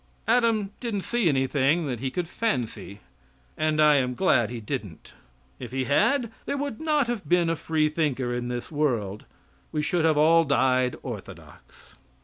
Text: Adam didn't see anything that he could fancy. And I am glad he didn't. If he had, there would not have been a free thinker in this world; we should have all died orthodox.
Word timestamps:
Adam 0.27 0.71
didn't 0.79 1.01
see 1.01 1.29
anything 1.29 1.85
that 1.85 1.99
he 1.99 2.09
could 2.09 2.27
fancy. 2.27 3.01
And 3.55 3.79
I 3.79 3.97
am 3.97 4.15
glad 4.15 4.49
he 4.49 4.59
didn't. 4.59 5.13
If 5.59 5.71
he 5.71 5.83
had, 5.83 6.31
there 6.47 6.57
would 6.57 6.81
not 6.81 7.05
have 7.05 7.29
been 7.29 7.51
a 7.51 7.55
free 7.55 7.87
thinker 7.87 8.33
in 8.33 8.47
this 8.47 8.71
world; 8.71 9.25
we 9.71 9.83
should 9.83 10.03
have 10.03 10.17
all 10.17 10.43
died 10.43 10.95
orthodox. 11.03 11.97